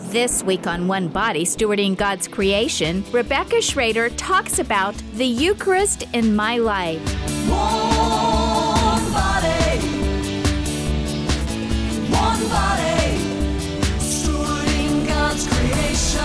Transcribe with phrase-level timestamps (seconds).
[0.00, 6.34] This week on One Body, Stewarding God's Creation, Rebecca Schrader talks about the Eucharist in
[6.34, 6.98] my life.
[7.46, 9.80] One body,
[12.10, 13.18] one body,
[13.98, 16.22] stewarding God's creation.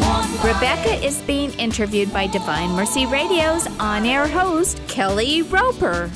[0.00, 0.54] One.
[0.54, 6.08] Rebecca is being interviewed by Divine Mercy Radio's on air host, Kelly Roper.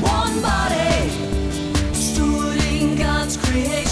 [0.00, 1.10] One body,
[1.92, 3.87] stewarding God's creation.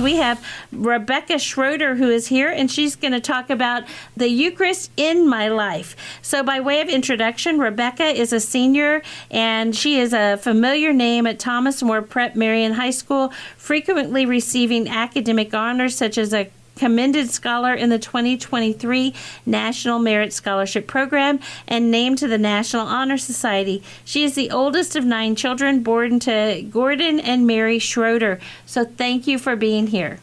[0.00, 3.84] We have Rebecca Schroeder who is here, and she's going to talk about
[4.16, 5.96] the Eucharist in my life.
[6.22, 11.26] So, by way of introduction, Rebecca is a senior, and she is a familiar name
[11.26, 17.30] at Thomas More Prep Marian High School, frequently receiving academic honors such as a commended
[17.30, 19.14] scholar in the 2023
[19.44, 23.82] National Merit Scholarship Program and named to the National Honor Society.
[24.04, 28.40] She is the oldest of nine children born to Gordon and Mary Schroeder.
[28.64, 30.20] So thank you for being here.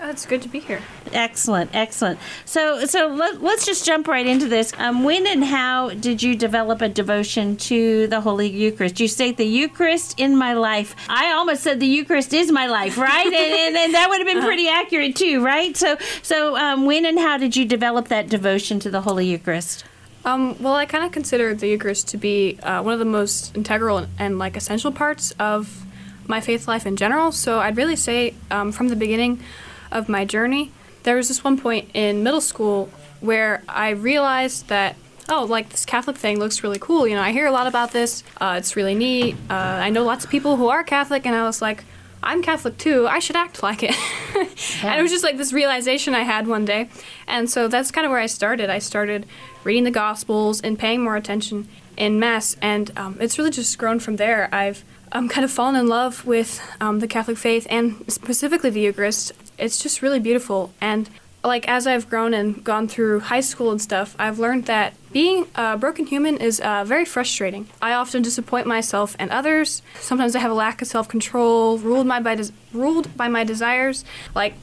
[0.00, 0.80] Oh, it's good to be here.
[1.12, 2.20] Excellent, excellent.
[2.44, 4.72] So, so let, let's just jump right into this.
[4.78, 9.00] Um, when and how did you develop a devotion to the Holy Eucharist?
[9.00, 10.94] You state the Eucharist in my life.
[11.08, 13.26] I almost said the Eucharist is my life, right?
[13.26, 15.76] and, and, and that would have been pretty accurate too, right?
[15.76, 19.84] So, so um, when and how did you develop that devotion to the Holy Eucharist?
[20.24, 23.56] Um, well, I kind of consider the Eucharist to be uh, one of the most
[23.56, 25.84] integral and, and like essential parts of
[26.28, 27.32] my faith life in general.
[27.32, 29.42] So I'd really say um, from the beginning
[29.90, 30.72] of my journey,
[31.02, 34.96] there was this one point in middle school where I realized that
[35.28, 37.06] oh, like this Catholic thing looks really cool.
[37.06, 38.24] You know, I hear a lot about this.
[38.40, 39.36] Uh, it's really neat.
[39.50, 41.84] Uh, I know lots of people who are Catholic, and I was like,
[42.22, 43.06] I'm Catholic too.
[43.06, 43.94] I should act like it.
[44.82, 46.88] and it was just like this realization I had one day.
[47.26, 48.70] And so that's kind of where I started.
[48.70, 49.26] I started
[49.62, 52.56] reading the Gospels and paying more attention in Mass.
[52.62, 54.48] And um, it's really just grown from there.
[54.52, 58.80] I've um, kind of fallen in love with um, the Catholic faith and specifically the
[58.80, 59.32] Eucharist.
[59.58, 60.72] It's just really beautiful.
[60.80, 61.10] And
[61.44, 65.46] like as I've grown and gone through high school and stuff, I've learned that being
[65.54, 67.68] a broken human is uh, very frustrating.
[67.80, 69.82] I often disappoint myself and others.
[70.00, 74.04] Sometimes I have a lack of self-control, ruled my by des- ruled by my desires.
[74.34, 74.54] Like,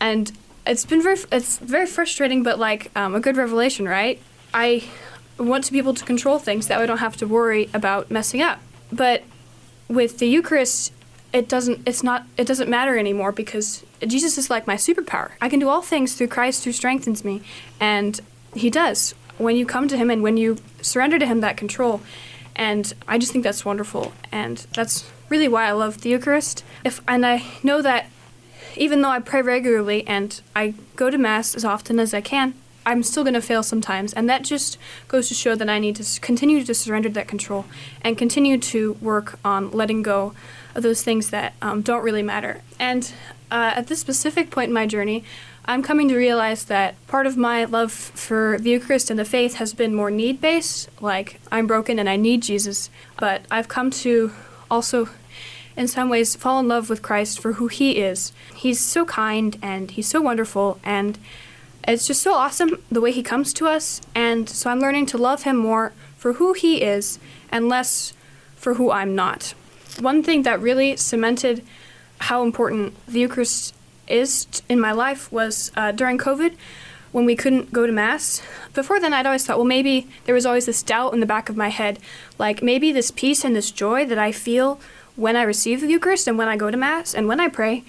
[0.00, 0.30] and
[0.66, 4.20] it's been very it's very frustrating, but like um, a good revelation, right?
[4.52, 4.84] I
[5.38, 8.42] want to be able to control things that I don't have to worry about messing
[8.42, 8.60] up.
[8.92, 9.22] But
[9.88, 10.92] with the Eucharist,
[11.32, 15.32] it doesn't it's not it doesn't matter anymore because Jesus is like my superpower.
[15.40, 17.42] I can do all things through Christ who strengthens me,
[17.80, 18.20] and
[18.54, 19.14] he does.
[19.36, 22.00] When you come to him and when you surrender to him that control,
[22.56, 26.64] and I just think that's wonderful, and that's really why I love the Eucharist.
[26.84, 28.06] If and I know that
[28.76, 32.54] even though I pray regularly and I go to mass as often as I can,
[32.88, 34.78] I'm still going to fail sometimes, and that just
[35.08, 37.66] goes to show that I need to continue to surrender that control
[38.00, 40.32] and continue to work on letting go
[40.74, 42.62] of those things that um, don't really matter.
[42.78, 43.12] And
[43.50, 45.22] uh, at this specific point in my journey,
[45.66, 49.56] I'm coming to realize that part of my love for the Eucharist and the faith
[49.56, 52.88] has been more need based, like I'm broken and I need Jesus.
[53.18, 54.32] But I've come to
[54.70, 55.10] also,
[55.76, 58.32] in some ways, fall in love with Christ for who he is.
[58.54, 61.18] He's so kind and he's so wonderful, and
[61.88, 64.00] it's just so awesome the way he comes to us.
[64.14, 67.18] And so I'm learning to love him more for who he is
[67.50, 68.12] and less
[68.56, 69.54] for who I'm not.
[69.98, 71.64] One thing that really cemented
[72.20, 73.74] how important the Eucharist
[74.06, 76.54] is in my life was uh, during COVID
[77.12, 78.42] when we couldn't go to Mass.
[78.74, 81.48] Before then, I'd always thought, well, maybe there was always this doubt in the back
[81.48, 81.98] of my head,
[82.38, 84.80] like maybe this peace and this joy that I feel
[85.16, 87.82] when I receive the Eucharist and when I go to Mass and when I pray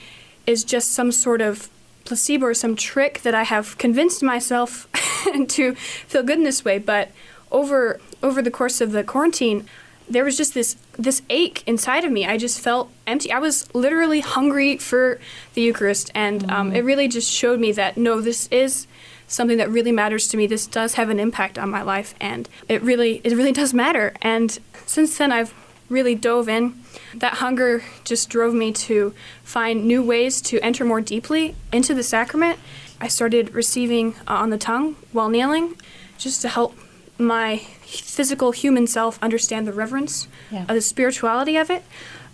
[0.48, 1.70] is just some sort of
[2.10, 4.88] placebo or some trick that I have convinced myself
[5.48, 6.78] to feel good in this way.
[6.78, 7.12] But
[7.52, 9.66] over over the course of the quarantine,
[10.10, 12.26] there was just this this ache inside of me.
[12.26, 13.32] I just felt empty.
[13.32, 15.20] I was literally hungry for
[15.54, 18.88] the Eucharist, and um, it really just showed me that no, this is
[19.28, 20.48] something that really matters to me.
[20.48, 24.14] This does have an impact on my life, and it really it really does matter.
[24.22, 25.54] And since then, I've
[25.90, 26.80] really dove in.
[27.16, 29.14] That hunger just drove me to
[29.44, 32.60] find new ways to enter more deeply into the sacrament.
[33.02, 35.76] I started receiving uh, on the tongue while kneeling,
[36.18, 36.76] just to help
[37.18, 40.62] my physical human self understand the reverence Yeah.
[40.64, 41.84] of the spirituality of it.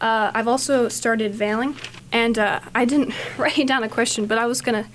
[0.01, 1.75] Uh, I've also started veiling,
[2.11, 4.87] and uh, I didn't write down a question, but I was gonna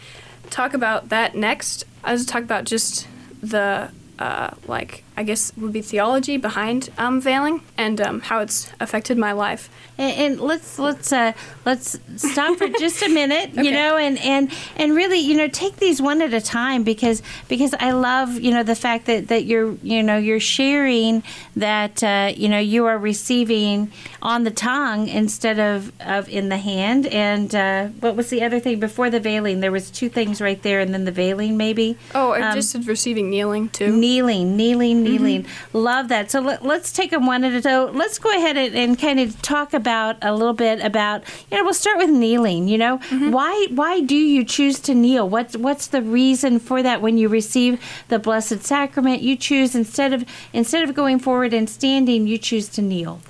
[0.50, 1.84] talk about that next.
[2.04, 3.06] I was talk about just
[3.42, 8.72] the uh, like I guess would be theology behind um, veiling and um, how it's
[8.80, 9.68] affected my life.
[9.98, 11.32] And, and let's let's uh,
[11.66, 15.76] let's stop for just a minute, you know, and, and and really, you know, take
[15.76, 19.44] these one at a time because because I love, you know, the fact that, that
[19.44, 21.22] you're you know you're sharing
[21.54, 26.56] that uh, you know you are receiving on the tongue instead of of in the
[26.56, 27.06] hand.
[27.08, 29.60] And uh, what was the other thing before the veiling?
[29.60, 31.98] There was two things right there, and then the veiling maybe.
[32.14, 33.94] Oh, and Um, just receiving kneeling too.
[33.94, 35.76] Kneeling, kneeling, Mm-hmm.
[35.76, 36.30] Love that.
[36.30, 37.96] So let, let's take them one at a time.
[37.96, 41.24] Let's go ahead and, and kind of talk about a little bit about.
[41.50, 42.68] You know, we'll start with kneeling.
[42.68, 43.30] You know, Mm-hmm.
[43.32, 45.28] why why do you choose to kneel?
[45.28, 47.00] What's what's the reason for that?
[47.02, 51.68] When you receive the blessed sacrament, you choose instead of instead of going forward and
[51.68, 53.20] standing, you choose to kneel.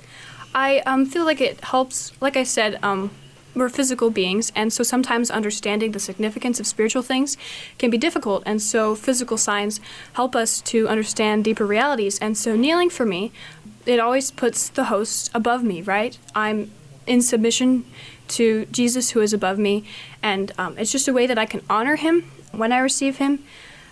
[0.53, 3.11] I um, feel like it helps, like I said, um,
[3.53, 7.37] we're physical beings, and so sometimes understanding the significance of spiritual things
[7.77, 9.79] can be difficult, and so physical signs
[10.13, 12.19] help us to understand deeper realities.
[12.19, 13.31] And so kneeling for me,
[13.85, 16.17] it always puts the host above me, right?
[16.35, 16.71] I'm
[17.07, 17.85] in submission
[18.29, 19.83] to Jesus who is above me,
[20.23, 23.43] and um, it's just a way that I can honor him when I receive him.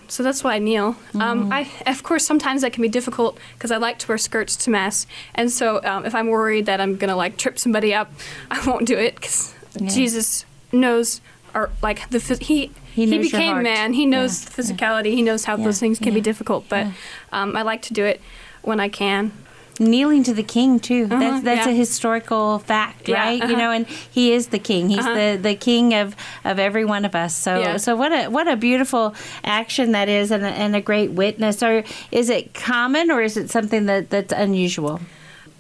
[0.10, 0.96] So that's why I kneel.
[1.20, 4.56] Um, I, of course, sometimes that can be difficult because I like to wear skirts
[4.58, 8.12] to mass, and so um, if I'm worried that I'm gonna like trip somebody up,
[8.52, 9.88] I won't do it because Yeah.
[9.88, 11.22] Jesus knows,
[11.54, 13.94] or like the phys- he He became man.
[13.94, 15.12] He knows Yeah, the physicality.
[15.14, 16.92] He knows how Yeah, those things can be difficult, but yeah.
[17.32, 18.20] um, I like to do it
[18.64, 19.32] when I can.
[19.80, 21.08] Kneeling to the king too.
[21.08, 21.72] that's that's yeah.
[21.72, 23.38] a historical fact, Yeah, right?
[23.38, 23.56] You uh-huh.
[23.58, 24.90] know, and he is the king.
[24.90, 25.14] He's Uh-huh.
[25.16, 27.34] the, the king of, of every one of us.
[27.36, 27.78] So Yeah.
[27.78, 31.64] so what a what a beautiful action that is, and a, and a great witness.
[31.64, 35.00] Or is it common, or is it something that, that's unusual?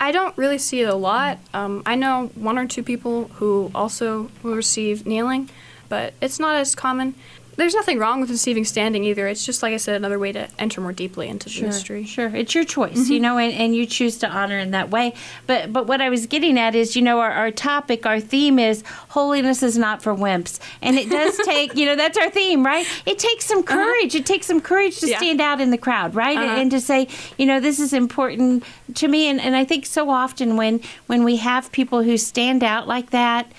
[0.01, 1.39] I don't really see it a lot.
[1.53, 5.49] Um, I know one or two people who also will receive kneeling,
[5.89, 7.15] but it's not as common.
[7.59, 9.27] There's nothing wrong with receiving standing either.
[9.27, 12.05] It's just, like I said, another way to enter more deeply into the mystery.
[12.05, 13.13] Sure, it's your choice, Mm-hmm.
[13.13, 15.13] you know, and, and you choose to honor in that way.
[15.45, 18.57] But but what I was getting at is, you know, our, our topic, our theme
[18.57, 22.65] is holiness is not for wimps, and it does take, you know, that's our theme,
[22.65, 22.87] right?
[23.05, 24.15] It takes some courage.
[24.15, 25.11] It takes some courage to Uh-huh.
[25.11, 25.17] Yeah.
[25.17, 26.61] stand out in the crowd, right, Uh-huh.
[26.61, 27.07] and to say,
[27.37, 28.63] you know, this is important
[28.95, 29.27] to me.
[29.27, 33.09] And, and I think so often when when we have people who stand out like
[33.11, 33.51] that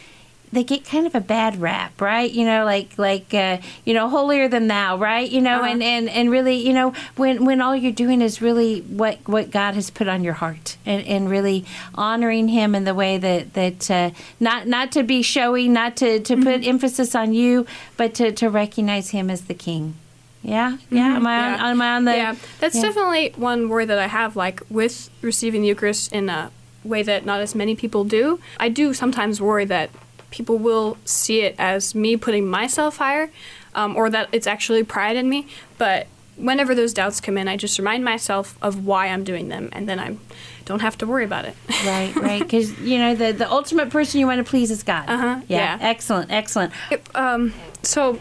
[0.52, 2.28] they get kind of a bad rap, right?
[2.30, 5.30] You know, like like uh, you know, holier than thou, right?
[5.30, 5.66] You know, Uh-huh.
[5.72, 9.50] and, and and really, you know, when when all you're doing is really what what
[9.52, 11.64] God has put on your heart, and, and really
[11.94, 14.10] honoring Him in the way that that uh,
[14.40, 16.42] not not to be showy, not to to Mm-hmm.
[16.42, 19.94] put emphasis on you, but to to recognize Him as the King.
[20.42, 21.16] Yeah, yeah.
[21.16, 21.60] Am I on, Mm-hmm.
[21.64, 21.70] Yeah.
[21.70, 22.16] am I on the?
[22.16, 22.82] yeah, that's yeah.
[22.82, 26.50] definitely one worry that I have, like with receiving the Eucharist in a
[26.82, 28.40] way that not as many people do.
[28.58, 29.90] I do sometimes worry that
[30.30, 33.30] people will see it as me putting myself higher,
[33.74, 35.46] um, or that it's actually pride in me.
[35.78, 36.06] But
[36.36, 39.88] whenever those doubts come in, I just remind myself of why I'm doing them, and
[39.88, 40.16] then I
[40.64, 41.56] don't have to worry about it.
[41.84, 42.42] Right, right.
[42.42, 45.08] Because you know the the ultimate person you want to please is God.
[45.08, 45.78] Uh-huh, yeah.
[45.80, 46.72] Excellent, excellent.
[46.90, 48.20] Yep, um, so,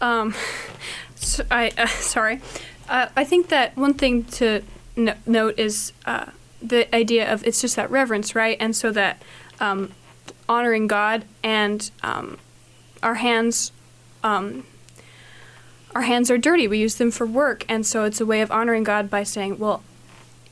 [0.00, 0.34] um,
[1.14, 2.40] so I uh, sorry.
[2.88, 4.62] Uh, I think that one thing to
[4.96, 6.26] no- note is uh,
[6.62, 8.56] the idea of it's just that reverence, right?
[8.58, 9.22] And so that
[9.60, 9.92] um,
[10.48, 12.38] honoring God and um,
[13.02, 13.72] our hands.
[14.22, 14.66] Um,
[15.94, 16.68] our hands are dirty.
[16.68, 19.58] We use them for work, and so it's a way of honoring God by saying,
[19.58, 19.82] "Well,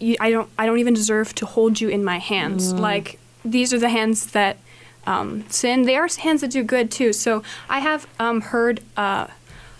[0.00, 2.72] you, I don't I don't even deserve to hold you in my hands.
[2.80, 4.56] Like these are the hands that
[5.06, 5.82] um, sin.
[5.82, 7.12] They are hands that do good too.
[7.12, 9.28] So I have um, heard uh,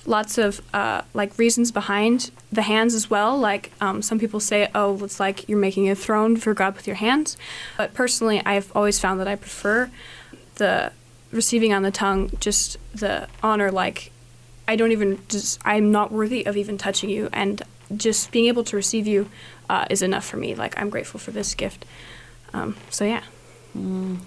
[0.09, 3.39] lots of uh, like reasons behind the hands as well.
[3.39, 6.87] Like um, some people say, oh, it's like you're making a throne for God with
[6.87, 7.37] your hands.
[7.77, 9.91] But personally, I've always found that I prefer
[10.57, 10.93] the
[11.31, 14.11] receiving on the tongue, just the honor, like
[14.67, 17.63] I don't even just I'm not worthy of even touching you, and
[17.95, 19.31] just being able to receive you
[19.71, 20.55] uh, is enough for me.
[20.55, 21.85] Like I'm grateful for this gift.
[22.53, 23.23] Um, so yeah.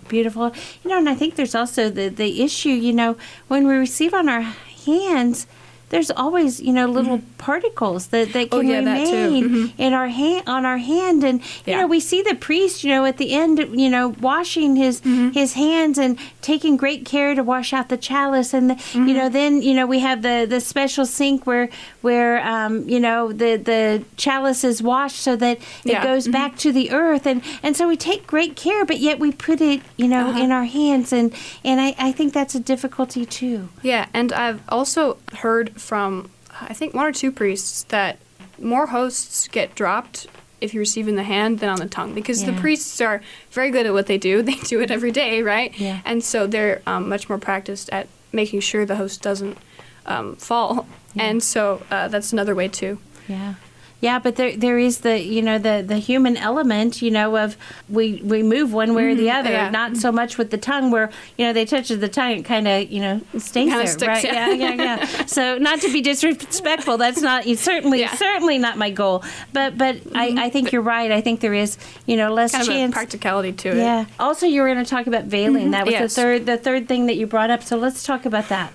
[0.08, 0.54] Beautiful.
[0.84, 2.70] You know, and I think there's also the the issue.
[2.70, 3.18] You know,
[3.48, 4.42] when we receive on our
[4.86, 5.48] hands,
[5.92, 8.56] there's always you know little particles that that Mm-hmm.
[8.58, 9.24] Oh, can yeah, that too.
[9.24, 9.74] remain Mhm.
[9.78, 11.78] in our hand on our hand, and you Yeah.
[11.82, 12.84] know we see the priest.
[12.84, 15.30] You know, at the end, you know, washing his Mm-hmm.
[15.42, 19.08] his hands and taking great care to wash out the chalice, and the, Mm-hmm.
[19.08, 21.70] you know then you know we have the the special sink where
[22.02, 25.98] where um, you know the the chalice is washed so that it Yeah.
[26.00, 26.08] Mm-hmm.
[26.14, 29.32] goes back to the earth, and and so we take great care, but yet we
[29.32, 30.44] put it you know Uh-huh.
[30.44, 31.28] in our hands, and
[31.64, 33.70] and I, I think that's a difficulty too.
[33.84, 38.18] Yeah, and I've also heard from I think one or two priests that
[38.60, 40.28] more hosts get dropped
[40.60, 43.72] if you receive in the hand than on the tongue because the priests are very
[43.72, 44.44] good at what they do.
[44.52, 45.78] They do it every day, right?
[45.80, 46.02] Yeah.
[46.06, 49.58] And so they're um, much more practiced at making sure the host doesn't
[50.06, 50.88] um, fall.
[51.18, 53.00] And so uh, that's another way too.
[53.28, 53.56] Yeah.
[54.02, 57.56] Yeah, but there there is the you know the the human element you know of
[57.88, 59.70] we we move one way or the other yeah.
[59.70, 62.68] not so much with the tongue where you know they touch the tongue it kind
[62.68, 64.50] of you know stays there sticks, right yeah.
[64.52, 68.08] yeah yeah yeah so not to be disrespectful that's not certainly Yeah.
[68.08, 68.16] Mm-hmm.
[68.18, 71.78] certainly not my goal but but I, I think you're right I think there is
[72.08, 73.78] you know less Kind of a chance practicality to it.
[73.78, 76.02] yeah also you were going to talk about veiling that was Mm-hmm.
[76.04, 76.16] Yes.
[76.16, 78.74] the third the third thing that you brought up so let's talk about that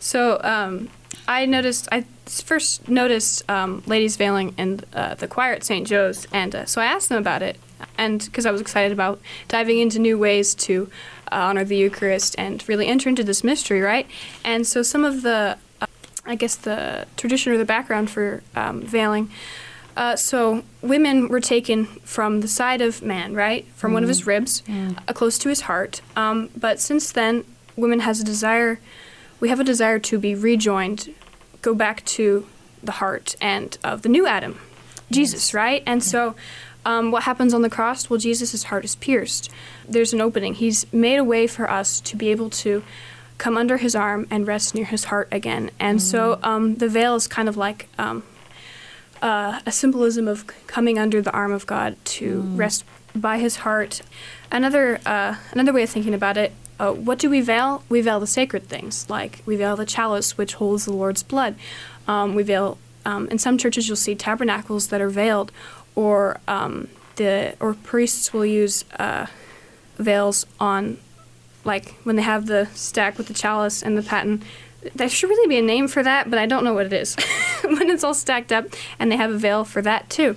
[0.00, 0.88] So um,
[1.26, 5.86] I noticed, I first noticed um, ladies veiling in uh, the choir at St.
[5.86, 7.58] Joe's, and uh, so I asked them about it,
[7.96, 10.90] and because I was excited about diving into new ways to
[11.32, 14.06] uh, honor the Eucharist and really enter into this mystery, right?
[14.44, 15.86] And so some of the, uh,
[16.24, 19.30] I guess the tradition or the background for um, veiling.
[19.96, 24.26] Uh, so women were taken from the side of man, right, from one of his
[24.26, 24.62] ribs,
[25.08, 26.02] uh, close to his heart.
[26.14, 27.44] Um, but since then,
[27.76, 28.78] women has a desire
[29.40, 31.14] we have a desire to be rejoined,
[31.62, 32.46] go back to
[32.82, 34.58] the heart and of the new Adam,
[35.10, 35.82] Jesus, right?
[35.86, 36.34] And so,
[36.84, 38.08] um, what happens on the cross?
[38.08, 39.50] Well, Jesus' heart is pierced.
[39.86, 40.54] There's an opening.
[40.54, 42.84] He's made a way for us to be able to
[43.36, 45.70] come under his arm and rest near his heart again.
[45.78, 48.22] And so, um, the veil is kind of like um,
[49.22, 52.84] uh, a symbolism of coming under the arm of God to rest
[53.14, 54.02] by His heart.
[54.50, 56.52] Another uh, another way of thinking about it.
[56.78, 57.82] Uh, what do we veil?
[57.88, 61.56] We veil the sacred things, like we veil the chalice, which holds the Lord's blood.
[62.06, 62.78] Um, we veil.
[63.04, 65.50] Um, in some churches, you'll see tabernacles that are veiled,
[65.94, 69.26] or um, the or priests will use uh,
[69.96, 70.98] veils on,
[71.64, 74.42] like when they have the stack with the chalice and the paten.
[74.94, 77.16] There should really be a name for that, but I don't know what it is.
[77.64, 78.66] when it's all stacked up,
[78.98, 80.36] and they have a veil for that too.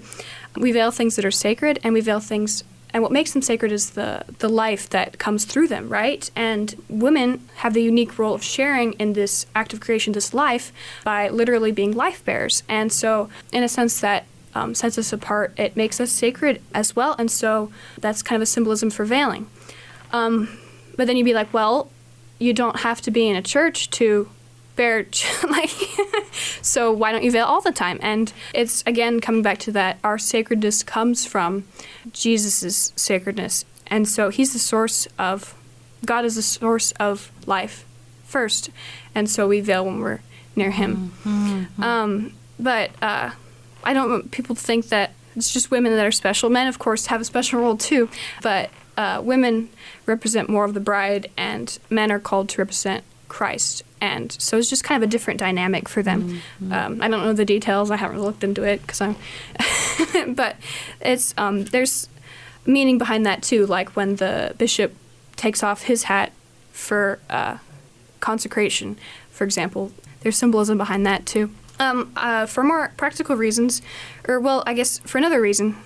[0.55, 2.63] We veil things that are sacred, and we veil things.
[2.93, 6.29] And what makes them sacred is the the life that comes through them, right?
[6.35, 10.71] And women have the unique role of sharing in this act of creation, this life,
[11.03, 12.63] by literally being life bearers.
[12.67, 15.53] And so, in a sense, that um, sets us apart.
[15.57, 17.15] It makes us sacred as well.
[17.17, 19.47] And so, that's kind of a symbolism for veiling.
[20.11, 20.57] Um,
[20.97, 21.89] but then you'd be like, well,
[22.39, 24.29] you don't have to be in a church to
[25.49, 25.69] like
[26.61, 27.99] so why don't you veil all the time?
[28.01, 31.65] And it's again coming back to that our sacredness comes from
[32.11, 33.65] jesus' sacredness.
[33.87, 35.55] And so he's the source of
[36.05, 37.85] god is the source of life
[38.23, 38.69] first.
[39.13, 40.21] And so we veil when we're
[40.55, 41.13] near him.
[41.79, 43.31] Um, but uh,
[43.83, 46.49] i don't want people to think that it's just women that are special.
[46.49, 48.09] Men of course have a special role too.
[48.41, 49.69] But uh, women
[50.05, 54.69] represent more of the bride and men are called to represent christ and so it's
[54.69, 56.41] just kind of a different dynamic for them.
[56.71, 57.91] Um, i don't know the details.
[57.91, 59.15] I haven't looked into it because i'm
[60.35, 60.55] but
[60.99, 62.09] it's um, there's
[62.65, 64.93] meaning behind that too like when the bishop
[65.35, 66.31] takes off his hat
[66.71, 67.57] for uh,
[68.19, 68.97] consecration
[69.29, 69.91] for example
[70.21, 71.49] there's symbolism behind that too.
[71.79, 73.81] Um, uh, for more practical reasons
[74.27, 75.77] or well i guess for another reason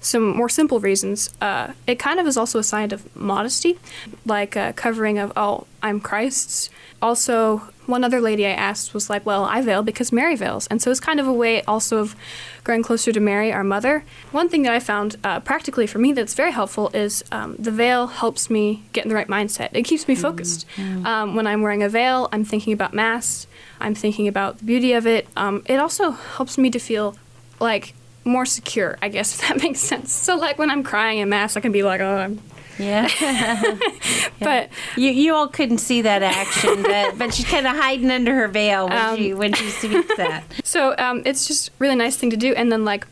[0.00, 1.30] some more simple reasons.
[1.40, 3.78] Uh, it kind of is also a sign of modesty
[4.24, 6.70] like uh, covering of oh i'm christ's.
[7.02, 10.66] Also one other lady i asked was like well i veil because mary veils.
[10.68, 12.16] And so it's kind of a way also of
[12.64, 14.04] growing closer to mary our mother.
[14.32, 17.70] One thing that i found uh, practically for me that's very helpful is um, the
[17.70, 19.70] veil helps me get in the right mindset.
[19.72, 20.66] It keeps me focused.
[20.78, 23.46] Um, when i'm wearing a veil i'm thinking about mass.
[23.80, 25.26] I'm thinking about the beauty of it.
[25.36, 27.16] Um, it also helps me to feel
[27.58, 31.28] like more secure i guess if that makes sense so like when i'm crying in
[31.28, 32.40] mass i can be like oh i'm
[32.78, 33.08] yeah
[34.40, 38.34] but You you all couldn't see that action, but but she's kind of hiding under
[38.34, 40.44] her veil when Um, she when she speaks that.
[40.64, 42.54] So um, it's just really nice thing to do.
[42.54, 43.06] And then like,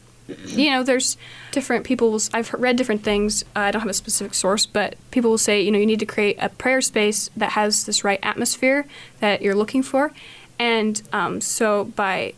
[0.46, 1.18] you know, there's
[1.52, 2.10] different people.
[2.12, 3.42] Will, I've read different things.
[3.54, 6.00] Uh, I don't have a specific source, but people will say, you know, you need
[6.00, 8.86] to create a prayer space that has this right atmosphere
[9.20, 10.12] that you're looking for.
[10.58, 12.32] And um, so by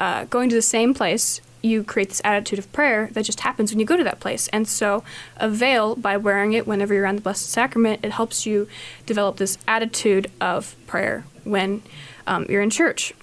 [0.00, 3.72] uh, going to the same place, you create this attitude of prayer that just happens
[3.72, 4.48] when you go to that place.
[4.48, 5.02] And so,
[5.36, 8.68] a veil, by wearing it whenever you're around the Blessed Sacrament, it helps you
[9.06, 11.82] develop this attitude of prayer when
[12.26, 13.14] um, you're in church.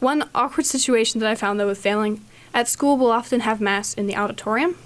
[0.00, 3.94] One awkward situation that I found though with veiling at school, we'll often have Mass
[3.94, 4.76] in the auditorium,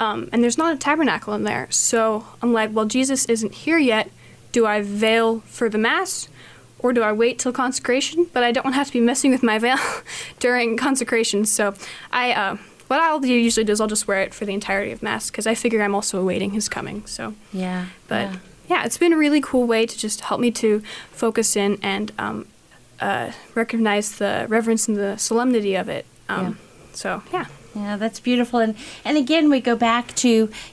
[0.00, 1.68] um, and there's not a tabernacle in there.
[1.70, 4.10] So I'm like, well, Jesus isn't here yet.
[4.52, 6.28] Do I veil for the Mass?
[6.78, 8.26] Or do I wait till consecration?
[8.32, 9.78] But I don't want to have to be messing with my veil
[10.38, 11.44] during consecration.
[11.46, 11.74] So
[12.12, 12.56] I, uh,
[12.88, 15.30] what I'll do usually do is I'll just wear it for the entirety of Mass
[15.30, 17.04] because I figure I'm also awaiting His coming.
[17.06, 18.36] So Yeah, but yeah.
[18.68, 18.84] yeah.
[18.84, 22.46] it's been a really cool way to just help me to focus in and um,
[23.00, 26.04] uh, recognize the reverence and the solemnity of it.
[26.28, 26.58] Um,
[26.92, 28.60] So yeah, Yeah, that's beautiful.
[28.60, 30.28] And and again, we go back to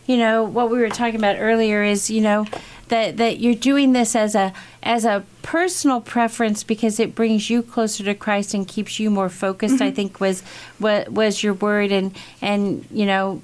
[0.05, 2.45] you know what we were talking about earlier is you know
[2.90, 7.63] that that you're doing this as a as a personal preference because it brings you
[7.63, 9.82] closer to Christ and keeps you more focused.
[9.82, 9.96] I mm-hmm.
[9.96, 10.42] think was
[10.80, 11.92] what was your word.
[11.92, 13.42] And and you know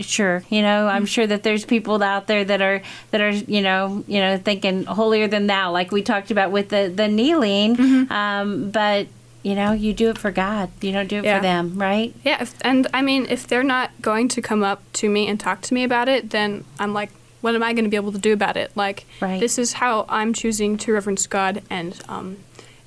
[0.00, 1.04] sure you know i'm mm-hmm.
[1.04, 4.84] sure that there's people out there that are that are you know you know thinking
[4.84, 7.76] holier than thou like we talked about with the the kneeling.
[7.76, 8.12] Mm-hmm.
[8.12, 9.06] Um, but
[9.42, 10.70] you know you do it for god.
[10.80, 11.38] You don't do it Yeah.
[11.38, 12.14] for them right?
[12.24, 15.38] Yeah, if, and I mean, if they're not going to come up to me and
[15.38, 17.10] talk to me about it, then I'm like,
[17.42, 18.72] what am I going to be able to do about it?
[18.74, 19.38] Like, Right.
[19.38, 22.38] this is how I'm choosing to reverence God, and um,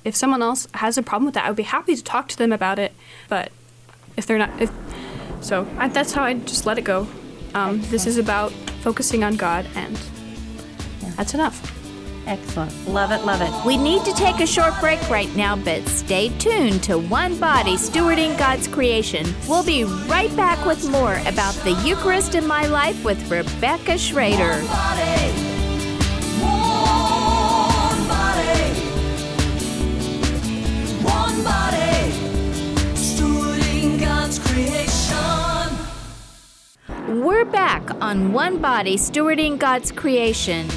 [0.04, 2.36] if someone else has a problem with that, I would be happy to talk to
[2.36, 2.92] them about it.
[3.28, 3.52] But
[4.16, 4.70] if they're not, if
[5.40, 7.06] so, I, that's how I just let it go.
[7.54, 8.50] Um, this is about
[8.82, 9.98] focusing on God, and
[11.16, 11.72] that's enough.
[12.26, 15.86] Excellent love it love it We need to take a short break right now, but
[15.88, 19.26] stay tuned to One Body Stewarding God's Creation.
[19.48, 24.62] We'll be right back with more about the Eucharist in my life with Rebecca Schrader.
[24.66, 25.32] body,
[26.42, 28.80] one body,
[31.02, 32.12] one body,
[32.94, 34.86] stewarding God's creation.
[37.24, 40.68] We're back on One Body Stewarding God's Creation.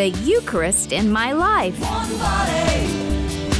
[0.00, 1.78] The Eucharist in my life.
[1.78, 2.88] one body,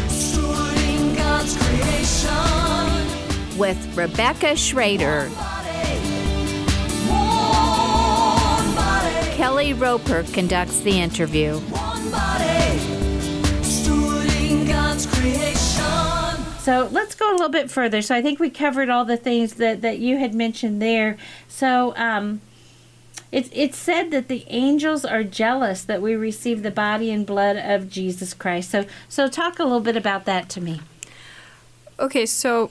[0.09, 3.59] stewarding God's creation.
[3.59, 5.29] with Rebecca Schrader.
[5.29, 5.35] One
[8.75, 11.59] body, Kelly Roper conducts the interview.
[11.59, 12.79] one body,
[13.61, 16.43] stewarding God's creation.
[16.61, 18.01] So let's go a little bit further.
[18.01, 21.19] So I think we covered all the things that, that you had mentioned there.
[21.49, 22.41] So um,
[23.33, 27.57] it's it's said that the angels are jealous that we receive the body and blood
[27.57, 28.71] of Jesus Christ.
[28.71, 30.81] So so talk a little bit about that to me.
[31.99, 32.71] Okay, so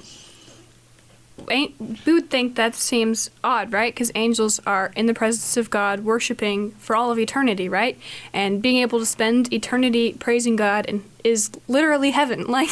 [1.49, 1.75] ain't,
[2.05, 3.93] we would think that seems odd, right?
[3.93, 7.97] Because angels are in the presence of God, worshiping for all of eternity, right?
[8.33, 12.45] And being able to spend eternity praising God and is literally heaven.
[12.59, 12.69] Like,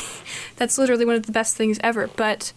[0.57, 2.07] that's literally one of the best things ever.
[2.07, 2.51] But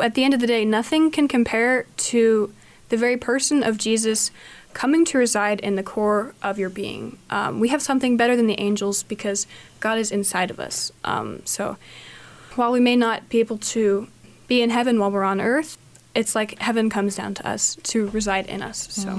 [0.00, 2.54] at the end of the day, nothing can compare to
[2.88, 4.30] the very person of Jesus
[4.74, 7.18] coming to reside in the core of your being.
[7.30, 9.46] Um, we have something better than the angels because
[9.80, 10.92] God is inside of us.
[11.04, 11.76] Um, so
[12.54, 14.08] while we may not be able to
[14.46, 15.78] be in heaven while we're on earth,
[16.14, 18.92] it's like heaven comes down to us to reside in us.
[18.92, 19.18] So,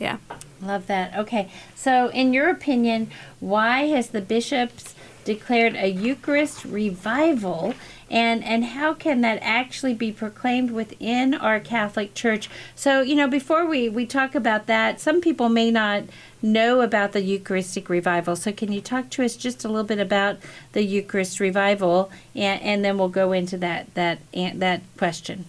[0.00, 0.16] yeah.
[0.60, 1.16] Love that.
[1.16, 1.50] Okay.
[1.74, 7.74] So in your opinion, why has the bishops declared a Eucharist revival
[8.10, 12.48] and and how can that actually be proclaimed within our Catholic Church?
[12.74, 16.04] So, you know, before we we talk about that, some people may not
[16.42, 18.36] know about the Eucharistic revival.
[18.36, 20.36] So, can you talk to us just a little bit about
[20.72, 25.46] the Eucharist revival and and then we'll go into that that that question.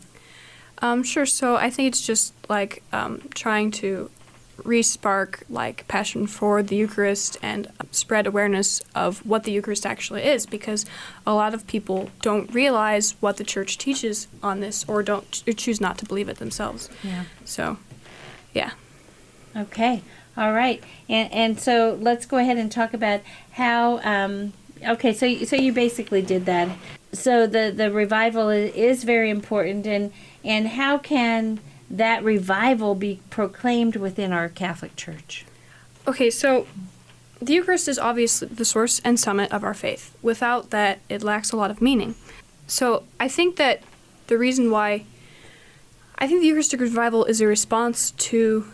[0.79, 1.25] Um, sure.
[1.25, 4.09] So I think it's just like um, trying to
[4.63, 10.45] re-spark like passion for the Eucharist and spread awareness of what the Eucharist actually is,
[10.45, 10.85] because
[11.25, 15.53] a lot of people don't realize what the Church teaches on this, or don't or
[15.53, 16.89] choose not to believe it themselves.
[17.03, 17.23] Yeah.
[17.45, 17.77] So,
[18.53, 18.71] yeah.
[19.55, 20.01] Okay.
[20.35, 20.83] All right.
[21.09, 23.99] And and so let's go ahead and talk about how.
[24.03, 24.53] Um,
[24.87, 25.13] okay.
[25.13, 26.77] So so you basically did that.
[27.13, 30.11] So the the revival is very important, and
[30.43, 35.45] and how can that revival be proclaimed within our Catholic Church?
[36.07, 36.67] Okay, so
[37.41, 40.15] the Eucharist is obviously the source and summit of our faith.
[40.21, 42.15] Without that, it lacks a lot of meaning.
[42.67, 43.81] So I think that
[44.27, 45.05] the reason why
[46.17, 48.65] I think the Eucharistic revival is a response to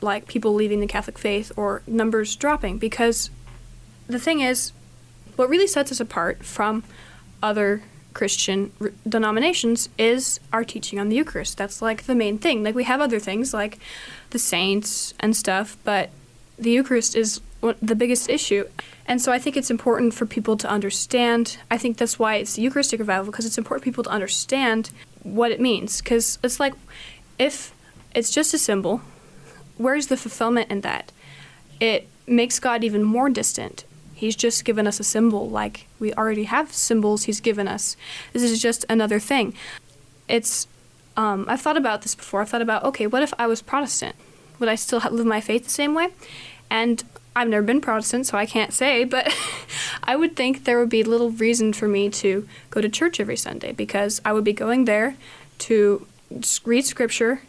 [0.00, 3.30] like people leaving the Catholic faith or numbers dropping because
[4.06, 4.72] the thing is
[5.36, 6.82] what really sets us apart from
[7.42, 7.82] other
[8.18, 11.56] Christian r- denominations is our teaching on the Eucharist.
[11.56, 12.64] That's like the main thing.
[12.64, 13.78] Like we have other things like
[14.30, 16.10] the saints and stuff, but
[16.58, 17.40] the Eucharist is
[17.80, 18.64] the biggest issue.
[19.06, 21.58] And so I think it's important for people to understand.
[21.70, 24.90] I think that's why it's the Eucharistic revival because it's important for people to understand
[25.22, 26.02] what it means.
[26.02, 26.74] Because it's like
[27.38, 27.72] if
[28.16, 29.00] it's just a symbol,
[29.76, 31.12] where's the fulfillment in that?
[31.78, 33.84] It makes God even more distant.
[34.18, 37.96] He's just given us a symbol, like we already have symbols He's given us.
[38.32, 39.54] This is just another thing.
[40.26, 40.66] It's,
[41.16, 42.40] um, I've thought about this before.
[42.40, 44.16] I've thought about, okay, what if I was Protestant?
[44.58, 46.08] Would I still live my faith the same way?
[46.68, 47.04] And
[47.36, 49.32] I've never been Protestant, so I can't say, but
[50.02, 53.36] I would think there would be little reason for me to go to church every
[53.36, 55.14] Sunday because I would be going there
[55.58, 56.08] to
[56.64, 57.42] read scripture,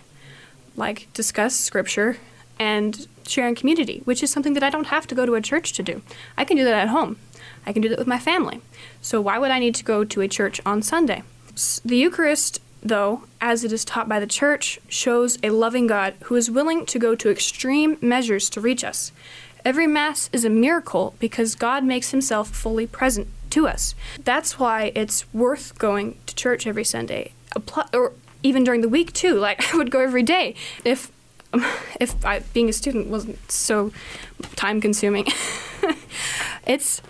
[0.76, 2.18] like discuss scripture,
[2.60, 5.42] and share in community, which is something that I don't have to go to a
[5.42, 6.02] church to do.
[6.38, 7.18] I can do that at home.
[7.66, 8.62] I can do that with my family.
[9.02, 11.24] So why would I need to go to a church on Sunday?
[11.84, 16.36] The Eucharist though, as it is taught by the church, shows a loving God who
[16.36, 19.12] is willing to go to extreme measures to reach us.
[19.66, 23.96] Every Mass is a miracle because God makes himself fully present to us.
[24.24, 27.34] That's why it's worth going to church every Sunday,
[27.94, 29.36] or even during the week too.
[29.36, 31.12] Like I would go every day if
[32.00, 33.92] if I, being a student wasn't so
[34.56, 35.28] time consuming.
[36.68, 37.02] it's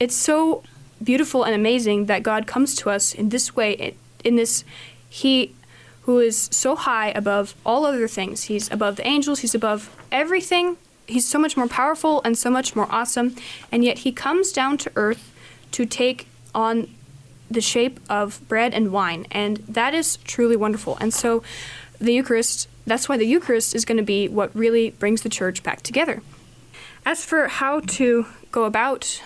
[0.00, 0.62] it's so
[1.02, 4.64] beautiful and amazing that God comes to us in this way, in, in this
[5.08, 5.54] He
[6.02, 8.44] who is so high above all other things.
[8.44, 10.76] He's above the angels, He's above everything.
[11.06, 13.36] He's so much more powerful and so much more awesome,
[13.70, 15.32] and yet He comes down to earth
[15.72, 16.88] to take on
[17.50, 20.96] the shape of bread and wine, and that is truly wonderful.
[21.00, 21.42] And so,
[21.98, 25.62] the Eucharist, that's why the Eucharist is going to be what really brings the church
[25.62, 26.22] back together.
[27.04, 29.22] As for how to go about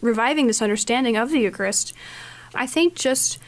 [0.00, 1.92] reviving this understanding of the Eucharist,
[2.54, 3.38] I think just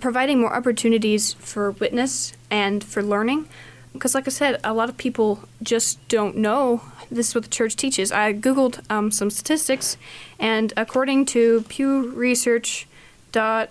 [0.00, 3.48] providing more opportunities for witness and for learning.
[3.92, 7.50] Because, like I said, a lot of people just don't know this is what the
[7.50, 8.12] church teaches.
[8.12, 9.96] I Googled um, some statistics,
[10.38, 12.86] and according to Pew Research,
[13.32, 13.70] dot,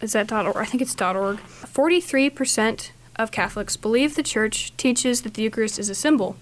[0.00, 0.56] is that dot org?
[0.56, 1.36] I think it's dot org.
[1.38, 6.36] 43% of Catholics believe the church teaches that the Eucharist is a symbol.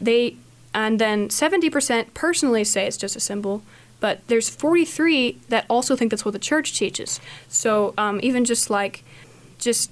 [0.00, 0.36] They
[0.72, 3.62] and then 70% personally say it's just a symbol,
[3.98, 7.20] but there's 43 that also think that's what the church teaches.
[7.48, 9.02] So um, even just like
[9.58, 9.90] just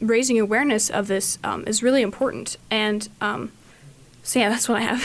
[0.00, 2.56] raising awareness of this um, is really important.
[2.70, 3.52] And um,
[4.22, 5.04] so yeah, that's what I have.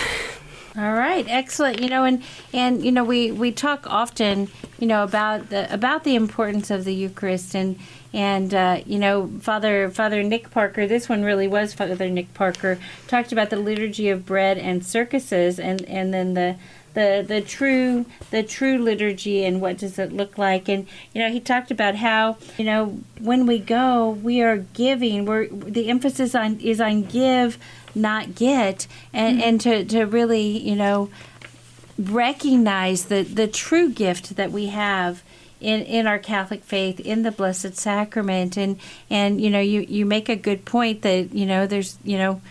[0.77, 1.79] All right, excellent.
[1.79, 2.21] You know, and
[2.51, 6.83] and you know, we we talk often, you know, about the about the importance of
[6.83, 7.79] the Eucharist, and
[8.15, 10.87] and uh, you know, Father Father Nick Parker.
[10.87, 15.59] This one really was Father Nick Parker talked about the liturgy of bread and circuses,
[15.59, 16.55] and and then the
[16.93, 21.29] the the true the true liturgy and what does it look like and you know
[21.29, 26.33] he talked about how you know when we go we are giving we're the emphasis
[26.33, 27.57] on is on give
[27.93, 31.09] not get and and to to really you know
[31.99, 35.21] recognize the the true gift that we have
[35.61, 40.05] in, in our Catholic faith in the Blessed Sacrament and and you know you you
[40.05, 42.41] make a good point that you know there's you know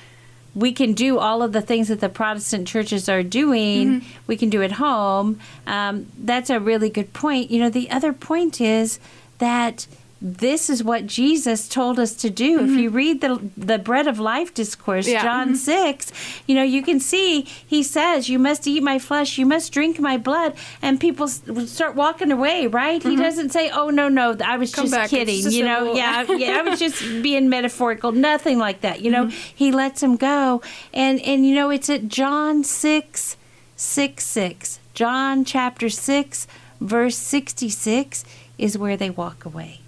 [0.54, 4.04] we can do all of the things that the Protestant churches are doing.
[4.26, 5.40] We can do at home.
[5.66, 7.50] Um, that's a really good point.
[7.50, 9.00] You know, the other point is
[9.38, 9.86] that
[10.26, 12.60] this is what Jesus told us to do.
[12.60, 12.96] If you mm-hmm.
[12.96, 15.22] read the the bread of life discourse, Yeah.
[15.22, 15.56] John mm-hmm.
[15.56, 16.12] 6,
[16.46, 20.00] you know, you can see he says, You must eat my flesh, you must drink
[20.00, 20.54] my blood.
[20.80, 23.02] And people start walking away, right?
[23.02, 23.20] He mm-hmm.
[23.20, 25.42] doesn't say, Oh, no, no, I was Come just back, kidding.
[25.42, 28.12] just You know, symbol." yeah, yeah, I was just being metaphorical.
[28.12, 29.02] Nothing like that.
[29.02, 30.62] You know, he lets him go.
[30.94, 33.36] And, and, you know, it's at John 6,
[33.76, 34.78] 6, 6.
[34.94, 36.46] John chapter 6,
[36.80, 38.24] verse 66
[38.56, 39.80] is where they walk away.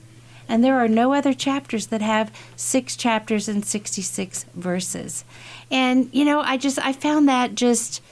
[0.49, 5.25] And there are no other chapters that have six chapters and 66 verses.
[5.71, 8.03] And, you know, I just, I found that just,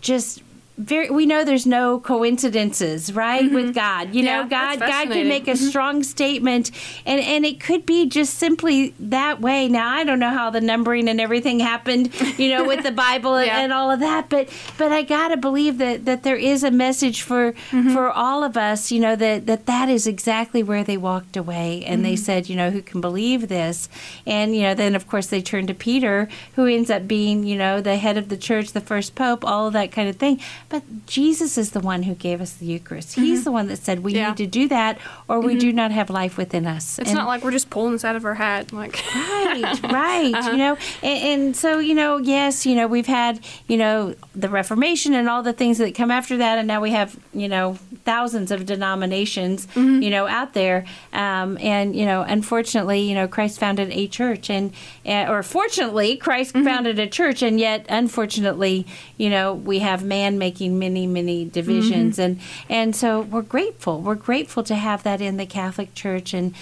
[0.00, 0.42] just
[0.76, 4.14] very, we know there's no coincidences, right, with God.
[4.14, 4.48] You know, Mm-hmm.
[4.48, 6.70] God, God can make a strong statement
[7.06, 9.68] and, and it could be just simply that way.
[9.68, 13.36] Now, I don't know how the numbering and everything happened, you know, with the Bible
[13.36, 13.60] and, Yeah.
[13.60, 16.70] and all of that, but, but I got to believe that, that there is a
[16.72, 17.92] message for, Mm-hmm.
[17.92, 21.84] for all of us, you know, that, that that is exactly where they walked away.
[21.86, 22.24] And they Mm-hmm.
[22.24, 23.88] said, you know, who can believe this?
[24.26, 27.56] And, you know, then of course they turned to Peter, who ends up being, you
[27.56, 30.40] know, the head of the church, the first pope, all of that kind of thing.
[30.68, 30.73] But
[31.06, 33.14] Jesus is the one who gave us the Eucharist.
[33.14, 34.18] He's the one that said we Mm-hmm.
[34.18, 34.28] Yeah.
[34.28, 36.98] need to do that or we do not have life within us.
[36.98, 38.72] It's And- not like we're just pulling this out of our hat.
[38.72, 43.40] Like, right right you know and, and so you know yes you know we've had
[43.68, 46.90] you know the reformation and all the things that come after that and now we
[46.90, 50.84] have you know thousands of denominations you know out there.
[51.12, 54.72] Um, and you know unfortunately you know christ founded a church and
[55.06, 58.86] uh, or fortunately christ founded a church and yet unfortunately
[59.16, 62.18] you know we have man making many many divisions.
[62.18, 64.00] And and so we're grateful.
[64.00, 66.34] We're grateful to have that in the catholic church.
[66.34, 66.54] And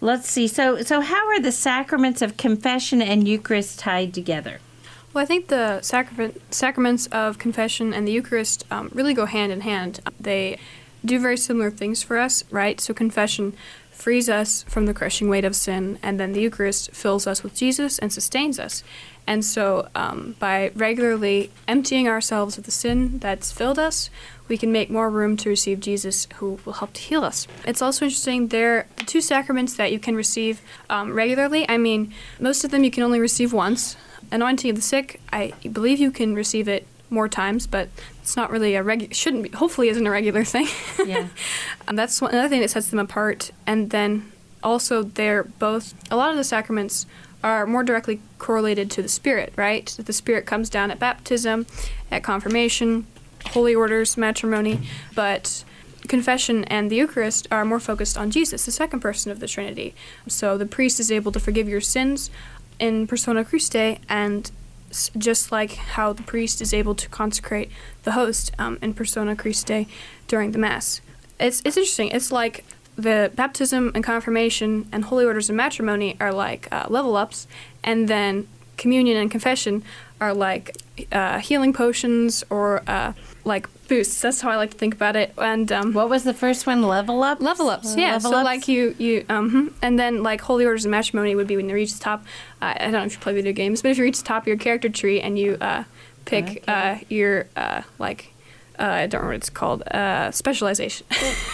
[0.00, 0.46] Let's see.
[0.46, 4.60] So, so how are the sacraments of confession and Eucharist tied together?
[5.16, 9.50] Well, I think the sacrament, sacraments of confession and the Eucharist um, really go hand
[9.50, 9.98] in hand.
[10.20, 10.58] They
[11.06, 12.78] do very similar things for us, right?
[12.78, 13.54] So, confession
[13.90, 17.54] frees us from the crushing weight of sin, and then the Eucharist fills us with
[17.54, 18.84] Jesus and sustains us.
[19.26, 24.10] And so, um, by regularly emptying ourselves of the sin that's filled us,
[24.48, 27.46] we can make more room to receive Jesus, who will help to heal us.
[27.64, 31.66] It's also interesting, there are two sacraments that you can receive um, regularly.
[31.70, 33.96] I mean, most of them you can only receive once.
[34.30, 37.88] Anointing of the sick, I believe you can receive it more times, but
[38.20, 40.68] it's not really a regular, shouldn't be, hopefully isn't a regular thing.
[41.04, 41.28] Yeah.
[41.88, 43.52] Um, that's one, another thing that sets them apart.
[43.64, 44.32] And then
[44.66, 47.06] also they're both a lot of the sacraments
[47.44, 51.66] are more directly correlated to the spirit right the spirit comes down at baptism
[52.10, 53.06] at confirmation
[53.50, 54.80] holy orders matrimony
[55.14, 55.64] but
[56.08, 59.94] confession and the eucharist are more focused on jesus the second person of the trinity
[60.26, 62.30] so the priest is able to forgive your sins
[62.78, 64.50] in persona christi and
[65.18, 67.70] just like how the priest is able to consecrate
[68.04, 69.88] the host um, in persona christi
[70.28, 71.00] during the mass.
[71.38, 72.08] It's, it's interesting.
[72.08, 72.64] It's like
[72.96, 77.46] the baptism and confirmation and holy orders and matrimony are like uh, level ups
[77.84, 79.82] and then communion and confession
[80.20, 80.76] are like
[81.12, 83.12] uh, healing potions or uh,
[83.46, 86.34] like boosts that's how i like to think about it and um, What was the
[86.34, 86.82] first one?
[86.82, 87.40] Level up.
[87.40, 88.44] level ups yeah Level so ups?
[88.44, 89.68] like you you um hmm.
[89.80, 92.24] and then like holy orders and matrimony would be when you reach the top
[92.60, 94.42] uh, i don't know if you play video games but if you reach the top
[94.42, 95.84] of your character tree and you uh,
[96.24, 96.62] pick Okay.
[96.66, 98.32] uh, your uh, like
[98.78, 101.06] uh, i don't remember what it's called uh, specialization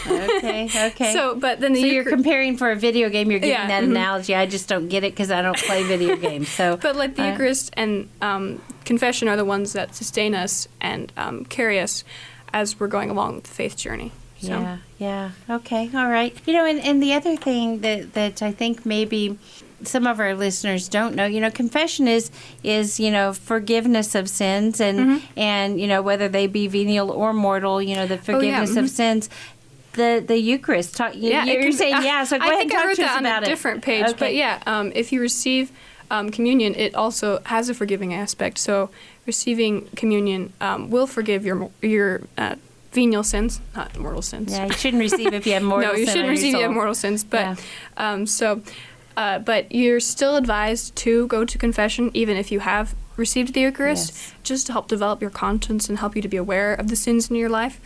[0.07, 0.69] okay.
[0.93, 1.13] Okay.
[1.13, 3.31] so but then the So you're Euchar- comparing for a video game.
[3.31, 3.91] You're giving Yeah, that mhm.
[3.91, 4.35] analogy.
[4.35, 6.49] I just don't get it because I don't play video games.
[6.49, 10.69] So, But like the Uh, Eucharist and um, confession are the ones that sustain us
[10.81, 12.05] and um, carry us
[12.53, 14.11] as we're going along the faith journey.
[14.41, 15.31] So Yeah, yeah.
[15.49, 16.35] Okay, all right.
[16.47, 19.39] You know, and, and the other thing that, that I think maybe
[19.85, 22.31] some of our listeners don't know, you know, confession is
[22.62, 25.38] is, you know, forgiveness of sins and Mm-hmm.
[25.38, 28.88] and you know, whether they be venial or mortal, you know, the forgiveness of mhm.
[28.88, 29.29] sins.
[29.95, 32.73] The the Eucharist talk you, yeah, you're saying I- yeah, so go I ahead think
[32.73, 33.49] and I talk wrote to us that on about a it.
[33.51, 34.16] different page.
[34.18, 35.71] But yeah, um, if you receive
[36.11, 38.57] um, communion, it also has a forgiving aspect.
[38.59, 38.88] So
[39.27, 42.55] receiving communion um, will forgive your your uh,
[42.92, 44.53] venial sins, not mortal sins.
[44.53, 46.73] Yeah, you shouldn't receive if you have mortal no, you shouldn't receive if you have
[46.73, 47.23] mortal sins.
[47.23, 47.57] But Yeah.
[47.99, 48.62] um, so,
[49.16, 53.61] uh, but you're still advised to go to confession, even if you have received the
[53.61, 54.35] Eucharist, Yes.
[54.42, 57.29] just to help develop your conscience and help you to be aware of the sins
[57.31, 57.79] in your life.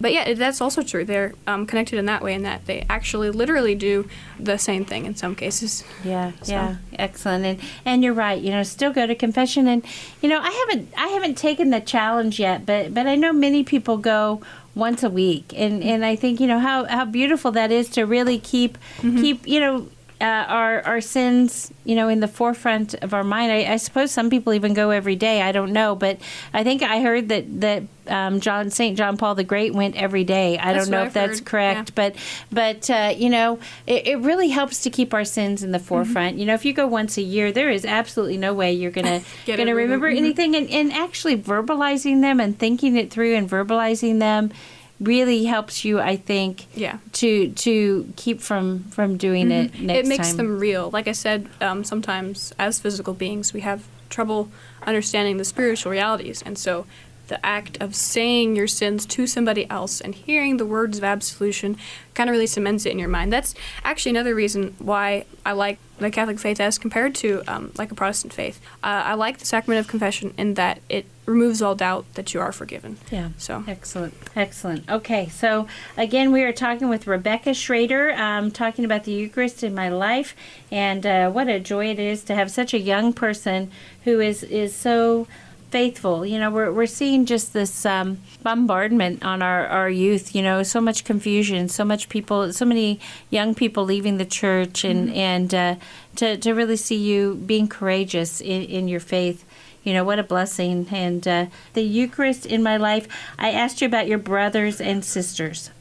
[0.00, 1.04] But yeah, that's also true.
[1.04, 5.06] They're um, connected in that way, in that they actually literally do the same thing
[5.06, 5.84] in some cases.
[6.04, 7.44] Yeah, So- yeah, excellent.
[7.46, 8.40] And and you're right.
[8.42, 9.66] You know, still go to confession.
[9.68, 9.84] And
[10.20, 13.62] you know, I haven't I haven't taken the challenge yet, but but I know many
[13.64, 14.42] people go
[14.74, 18.02] once a week, and and I think you know how how beautiful that is to
[18.04, 19.88] really keep keep you know.
[20.20, 23.50] Uh, our our sins, you know, in the forefront of our mind.
[23.50, 25.42] I, I suppose some people even go every day.
[25.42, 26.18] I don't know, but
[26.52, 30.22] I think I heard that that um, John Saint John Paul the Great went every
[30.22, 30.56] day.
[30.56, 31.94] I That's don't know if I've that's heard, correct, yeah.
[31.96, 32.16] but
[32.52, 35.86] but uh, you know it, it really helps to keep our sins in the Mm-hmm.
[35.88, 38.92] forefront you know if you go once a year there is absolutely no way you're
[38.92, 40.16] gonna Get gonna remember Mhm.
[40.18, 44.52] anything and, and actually verbalizing them and thinking it through and verbalizing them
[45.00, 46.98] really helps you i think Yeah.
[47.12, 49.90] to to keep from from doing it next Mm-hmm.
[49.90, 50.90] it makes time them real.
[50.90, 54.48] Like I said, um, sometimes as physical beings, we have trouble
[54.86, 56.86] understanding the spiritual realities, and so
[57.28, 61.76] the act of saying your sins to somebody else and hearing the words of absolution
[62.14, 63.32] kind of really cements it in your mind.
[63.32, 67.90] That's actually another reason why I like the Catholic faith as compared to um, like
[67.90, 68.60] a Protestant faith.
[68.82, 72.40] Uh, I like the sacrament of confession in that it removes all doubt that you
[72.40, 72.98] are forgiven.
[73.10, 73.30] Yeah.
[73.38, 74.14] So Excellent.
[74.36, 74.88] Excellent.
[74.90, 75.28] Okay.
[75.28, 79.88] So, again, we are talking with Rebecca Schrader, um, talking about the Eucharist in my
[79.88, 80.36] life.
[80.70, 83.70] And uh, what a joy it is to have such a young person
[84.04, 85.26] who is, is so
[85.74, 86.24] faithful.
[86.24, 90.62] You know, we're, we're seeing just this um, bombardment on our, our youth, you know,
[90.62, 95.52] so much confusion, so much people, so many young people leaving the church, and, and
[95.52, 95.74] uh,
[96.14, 99.44] to, to really see you being courageous in, in your faith.
[99.82, 100.86] You know what a blessing.
[100.92, 105.72] And uh, the eucharist in my life i asked you about your brothers and sisters.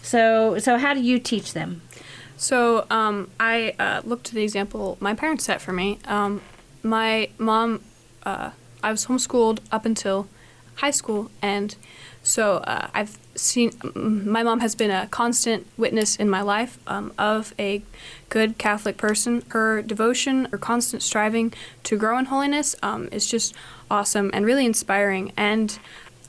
[0.00, 1.82] So so how do you teach them?
[2.36, 5.98] So um, I uh, looked to the example my parents set for me.
[6.04, 6.40] Um,
[6.84, 7.82] my mom,
[8.22, 8.50] uh,
[8.82, 10.28] I was homeschooled up until
[10.76, 11.76] high school, and
[12.22, 13.72] so uh, I've seen.
[13.94, 17.82] My mom has been a constant witness in my life um, of a
[18.28, 19.42] good Catholic person.
[19.48, 21.52] Her devotion, her constant striving
[21.84, 23.54] to grow in holiness, um, is just
[23.90, 25.32] awesome and really inspiring.
[25.36, 25.78] And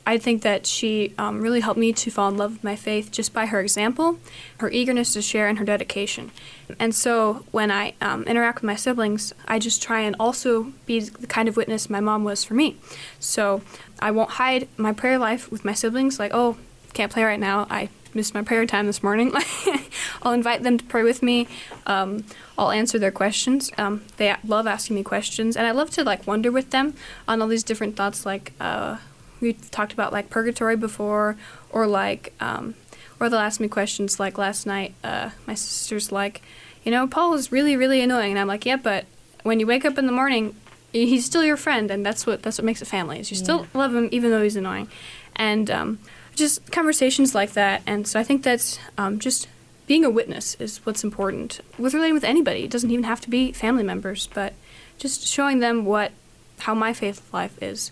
[0.06, 3.12] I think that she um, really helped me to fall in love with my faith
[3.12, 4.18] just by her example,
[4.58, 6.32] her eagerness to share, and her dedication.
[6.80, 11.00] And so when I um, interact with my siblings, I just try and also be
[11.00, 12.78] the kind of witness my mom was for me.
[13.20, 13.62] So
[14.00, 16.58] I won't hide my prayer life with my siblings, like, oh,
[16.94, 17.68] can't play right now.
[17.70, 19.32] I missed my prayer time this morning.
[20.24, 21.48] I'll invite them to pray with me.
[21.86, 22.26] Um,
[22.58, 23.72] I'll answer their questions.
[23.78, 26.96] Um, they love asking me questions, and I love to like wonder with them
[27.28, 28.54] on all these different thoughts, like.
[28.60, 28.98] Uh,
[29.42, 31.36] we talked about like purgatory before,
[31.72, 32.76] or like, um,
[33.20, 34.94] or they'll ask me questions like last night.
[35.04, 36.42] Uh, my sister's like,
[36.84, 39.06] you know, Paul is really, really annoying, and I'm like, yeah, but
[39.44, 40.56] when you wake up in the morning,
[40.92, 43.20] he's still your friend, and that's what that's what makes a family.
[43.20, 44.88] Is you still love him even though he's annoying,
[45.36, 46.00] and um,
[46.36, 47.82] just conversations like that.
[47.86, 49.48] And so I think that's um, just
[49.88, 52.64] being a witness is what's important with relating with anybody.
[52.64, 54.54] It doesn't even have to be family members, but
[54.98, 56.12] just showing them what
[56.60, 57.92] how my faith life is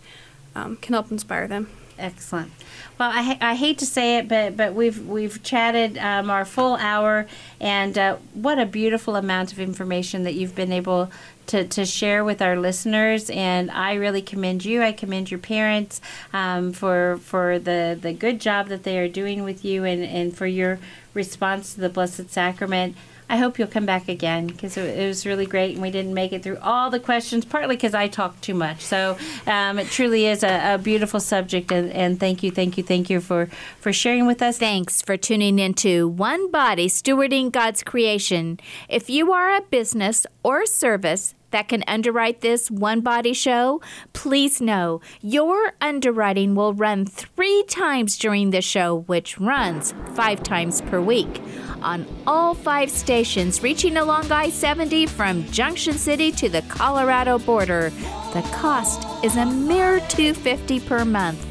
[0.60, 1.68] um, can help inspire them.
[1.98, 2.52] Excellent.
[2.98, 6.76] Well, I, I hate to say it, but but we've we've chatted um, our full
[6.78, 7.28] hour,
[7.60, 11.12] and uh, what a beautiful amount of information that you've been able
[11.48, 13.30] to, to share with our listeners.
[13.30, 14.82] And I really commend you.
[14.82, 16.00] I commend your parents
[16.32, 20.36] um, for for the the good job that they are doing with you, and and
[20.36, 20.80] for your
[21.14, 22.96] response to the Blessed Sacrament.
[23.30, 26.14] I hope you'll come back again because it, it was really great and we didn't
[26.14, 28.82] make it through all the questions, partly because I talked too much.
[28.82, 32.84] So um, it truly is a, a beautiful subject, and, and thank you, thank you,
[32.84, 33.48] thank you for,
[33.80, 34.58] for sharing with us.
[34.58, 38.60] Thanks for tuning into One Body Stewarding God's Creation.
[38.88, 43.82] If you are a business or service that can underwrite this One Body show,
[44.14, 50.82] please know your underwriting will run three times during the show, which runs five times
[50.82, 51.42] per week.
[51.82, 57.92] On all five stations reaching along I 70 from Junction City to the Colorado border,
[58.34, 61.46] the cost is a mere 250 per month.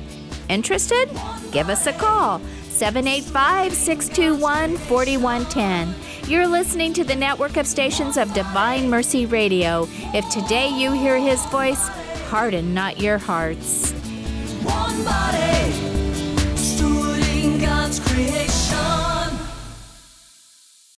[0.49, 1.09] Interested?
[1.51, 2.41] Give us a call
[2.79, 6.31] 785 621 4110.
[6.31, 9.89] You're listening to the network of stations of Divine Mercy Radio.
[10.15, 11.89] If today you hear his voice,
[12.29, 13.91] harden not your hearts.
[14.63, 15.73] One body,
[16.55, 19.28] stewarding God's creation.